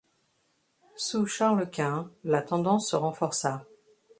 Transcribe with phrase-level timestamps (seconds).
[0.95, 3.67] Sous Charles Quint, la tendance se renforça.